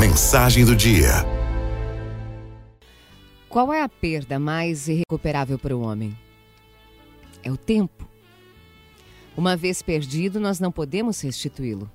[0.00, 1.10] Mensagem do dia.
[3.50, 6.16] Qual é a perda mais irrecuperável para o homem?
[7.42, 8.08] É o tempo.
[9.36, 11.90] Uma vez perdido, nós não podemos restituí-lo.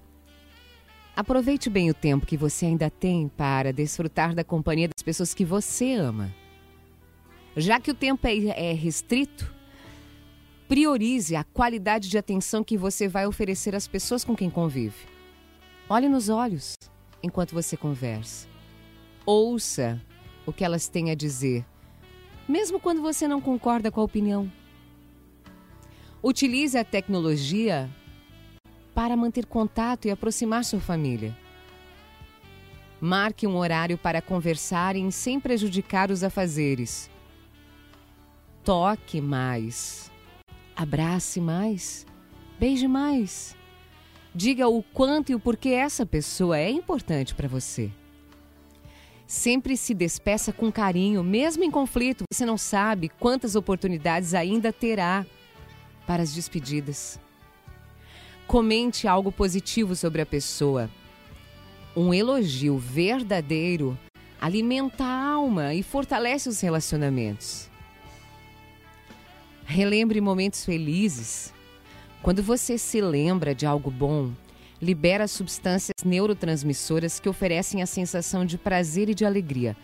[1.15, 5.43] Aproveite bem o tempo que você ainda tem para desfrutar da companhia das pessoas que
[5.43, 6.31] você ama.
[7.57, 9.51] Já que o tempo é, é restrito,
[10.67, 15.07] priorize a qualidade de atenção que você vai oferecer às pessoas com quem convive.
[15.89, 16.75] Olhe nos olhos
[17.25, 18.47] enquanto você conversa.
[19.25, 19.99] Ouça
[20.45, 21.65] o que elas têm a dizer,
[22.47, 24.51] mesmo quando você não concorda com a opinião.
[26.23, 27.89] Utilize a tecnologia
[28.93, 31.35] para manter contato e aproximar sua família.
[33.01, 37.09] Marque um horário para conversarem sem prejudicar os afazeres.
[38.63, 40.11] Toque mais.
[40.75, 42.05] Abrace mais.
[42.57, 43.55] Beije mais.
[44.35, 47.89] Diga o quanto e o porquê essa pessoa é importante para você.
[49.25, 52.25] Sempre se despeça com carinho, mesmo em conflito.
[52.29, 55.25] Você não sabe quantas oportunidades ainda terá
[56.05, 57.17] para as despedidas.
[58.45, 60.89] Comente algo positivo sobre a pessoa.
[61.95, 63.97] Um elogio verdadeiro
[64.39, 67.69] alimenta a alma e fortalece os relacionamentos.
[69.63, 71.54] Relembre momentos felizes.
[72.25, 74.31] Quando você se lembra de algo bom,
[74.81, 79.77] libera substâncias neurotransmissoras que oferecem a sensação de prazer e de alegria.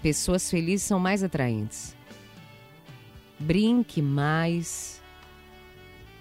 [0.00, 1.96] Pessoas felizes são mais atraentes.
[3.40, 5.02] Brinque mais.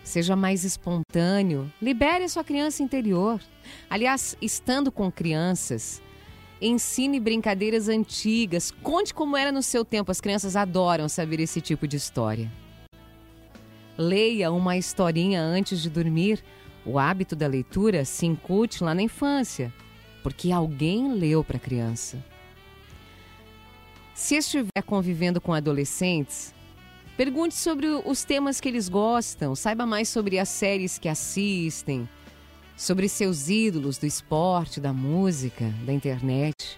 [0.04, 1.72] Seja mais espontâneo.
[1.80, 3.40] Libere a sua criança interior.
[3.88, 6.02] Aliás, estando com crianças,
[6.59, 8.72] ensine brincadeiras antigas.
[8.81, 10.12] Conte como era no seu tempo.
[10.12, 12.62] As crianças adoram saber esse tipo de história.
[13.97, 16.44] Leia uma historinha antes de dormir
[16.86, 19.73] o hábito da leitura se incute lá na infância,
[20.22, 22.23] porque alguém leu para a criança.
[24.13, 26.53] Se estiver convivendo com adolescentes,
[27.16, 32.07] pergunte sobre os temas que eles gostam, saiba mais sobre as séries que assistem,
[32.75, 36.78] sobre seus ídolos do esporte, da música, da internet.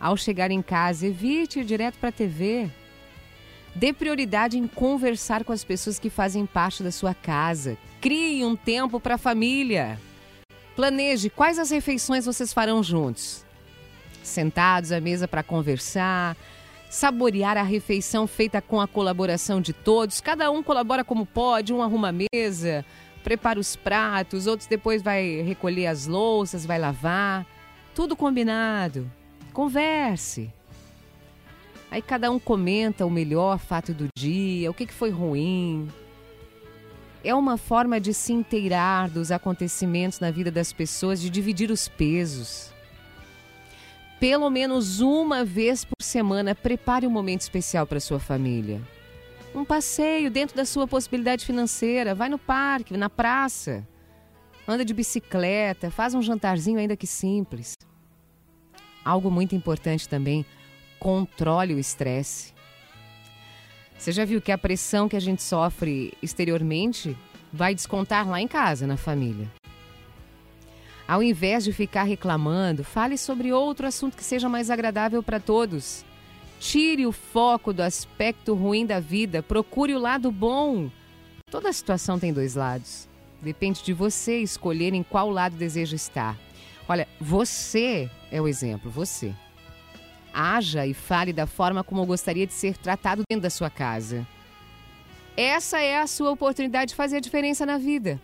[0.00, 2.70] Ao chegar em casa, evite ir direto para a TV.
[3.74, 7.78] Dê prioridade em conversar com as pessoas que fazem parte da sua casa.
[8.00, 9.98] Crie um tempo para a família.
[10.74, 13.44] Planeje quais as refeições vocês farão juntos.
[14.22, 16.36] Sentados à mesa para conversar,
[16.88, 20.20] saborear a refeição feita com a colaboração de todos.
[20.20, 22.84] Cada um colabora como pode, um arruma a mesa,
[23.22, 27.46] prepara os pratos, outros depois vai recolher as louças, vai lavar.
[27.94, 29.10] Tudo combinado.
[29.52, 30.52] Converse.
[31.90, 35.88] Aí cada um comenta o melhor fato do dia, o que, que foi ruim.
[37.24, 41.88] É uma forma de se inteirar dos acontecimentos na vida das pessoas, de dividir os
[41.88, 42.72] pesos.
[44.20, 48.80] Pelo menos uma vez por semana, prepare um momento especial para sua família.
[49.54, 52.14] Um passeio dentro da sua possibilidade financeira.
[52.14, 53.86] Vai no parque, na praça.
[54.68, 57.74] Anda de bicicleta, faz um jantarzinho ainda que simples.
[59.04, 60.46] Algo muito importante também,
[61.00, 62.52] controle o estresse.
[63.98, 67.16] Você já viu que a pressão que a gente sofre exteriormente
[67.52, 69.50] vai descontar lá em casa, na família.
[71.08, 76.04] Ao invés de ficar reclamando, fale sobre outro assunto que seja mais agradável para todos.
[76.60, 80.90] Tire o foco do aspecto ruim da vida, procure o lado bom.
[81.50, 83.08] Toda situação tem dois lados.
[83.42, 86.38] Depende de você escolher em qual lado deseja estar.
[86.88, 89.34] Olha, você é o exemplo, você.
[90.32, 94.26] Haja e fale da forma como gostaria de ser tratado dentro da sua casa.
[95.36, 98.20] Essa é a sua oportunidade de fazer a diferença na vida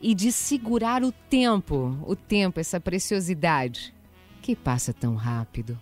[0.00, 3.94] e de segurar o tempo, o tempo, essa preciosidade
[4.42, 5.80] que passa tão rápido.